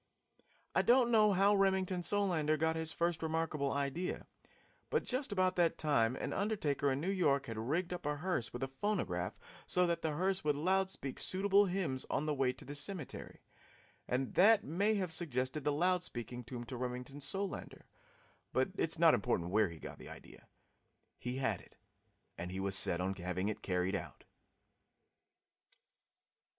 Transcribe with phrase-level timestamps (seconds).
[0.73, 4.25] I don't know how Remington Solander first got his remarkable idea,
[4.89, 8.51] but just about that time an undertaker in New York had rigged up a hearse
[8.51, 9.37] with a phonograph
[9.67, 13.41] so that the hearse would loud speak suitable hymns on the way to the cemetery,
[14.07, 17.85] and that may have suggested the loud speaking tomb to Remington Solander,
[18.53, 20.47] but it is not important where he got the idea.
[21.19, 21.77] He had it,
[22.39, 24.23] and he was set on having it carried out.